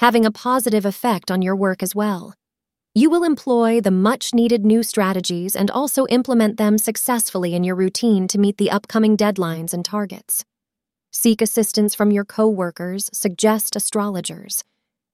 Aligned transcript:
having 0.00 0.24
a 0.24 0.30
positive 0.30 0.86
effect 0.86 1.30
on 1.30 1.42
your 1.42 1.54
work 1.54 1.82
as 1.82 1.94
well. 1.94 2.32
You 2.94 3.10
will 3.10 3.22
employ 3.22 3.82
the 3.82 3.90
much 3.90 4.32
needed 4.32 4.64
new 4.64 4.82
strategies 4.82 5.54
and 5.54 5.70
also 5.70 6.06
implement 6.06 6.56
them 6.56 6.78
successfully 6.78 7.54
in 7.54 7.64
your 7.64 7.76
routine 7.76 8.26
to 8.28 8.38
meet 8.38 8.56
the 8.56 8.70
upcoming 8.70 9.14
deadlines 9.14 9.74
and 9.74 9.84
targets. 9.84 10.42
Seek 11.10 11.42
assistance 11.42 11.94
from 11.94 12.10
your 12.10 12.24
coworkers, 12.24 13.10
suggest 13.12 13.76
astrologers. 13.76 14.64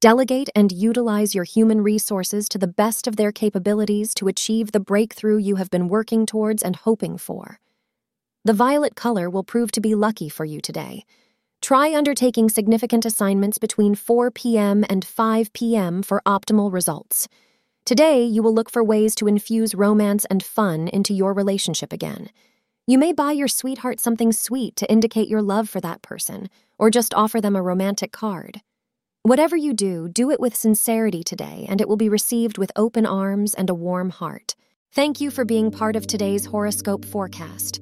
Delegate 0.00 0.50
and 0.56 0.72
utilize 0.72 1.32
your 1.32 1.44
human 1.44 1.80
resources 1.80 2.48
to 2.48 2.58
the 2.58 2.66
best 2.66 3.06
of 3.06 3.14
their 3.14 3.30
capabilities 3.30 4.12
to 4.14 4.26
achieve 4.26 4.72
the 4.72 4.80
breakthrough 4.80 5.36
you 5.36 5.54
have 5.56 5.70
been 5.70 5.86
working 5.86 6.26
towards 6.26 6.60
and 6.60 6.74
hoping 6.74 7.16
for. 7.16 7.60
The 8.44 8.52
violet 8.52 8.96
color 8.96 9.30
will 9.30 9.44
prove 9.44 9.70
to 9.72 9.80
be 9.80 9.94
lucky 9.94 10.28
for 10.28 10.44
you 10.44 10.60
today. 10.60 11.04
Try 11.72 11.96
undertaking 11.96 12.50
significant 12.50 13.06
assignments 13.06 13.56
between 13.56 13.94
4 13.94 14.30
p.m. 14.30 14.84
and 14.90 15.02
5 15.02 15.54
p.m. 15.54 16.02
for 16.02 16.20
optimal 16.26 16.70
results. 16.70 17.28
Today, 17.86 18.22
you 18.22 18.42
will 18.42 18.52
look 18.52 18.70
for 18.70 18.84
ways 18.84 19.14
to 19.14 19.26
infuse 19.26 19.74
romance 19.74 20.26
and 20.26 20.42
fun 20.42 20.88
into 20.88 21.14
your 21.14 21.32
relationship 21.32 21.90
again. 21.90 22.28
You 22.86 22.98
may 22.98 23.14
buy 23.14 23.32
your 23.32 23.48
sweetheart 23.48 24.00
something 24.00 24.32
sweet 24.32 24.76
to 24.76 24.92
indicate 24.92 25.30
your 25.30 25.40
love 25.40 25.66
for 25.66 25.80
that 25.80 26.02
person, 26.02 26.50
or 26.78 26.90
just 26.90 27.14
offer 27.14 27.40
them 27.40 27.56
a 27.56 27.62
romantic 27.62 28.12
card. 28.12 28.60
Whatever 29.22 29.56
you 29.56 29.72
do, 29.72 30.10
do 30.10 30.30
it 30.30 30.40
with 30.40 30.54
sincerity 30.54 31.24
today, 31.24 31.64
and 31.70 31.80
it 31.80 31.88
will 31.88 31.96
be 31.96 32.10
received 32.10 32.58
with 32.58 32.70
open 32.76 33.06
arms 33.06 33.54
and 33.54 33.70
a 33.70 33.74
warm 33.74 34.10
heart. 34.10 34.56
Thank 34.92 35.22
you 35.22 35.30
for 35.30 35.46
being 35.46 35.70
part 35.70 35.96
of 35.96 36.06
today's 36.06 36.44
horoscope 36.44 37.06
forecast. 37.06 37.81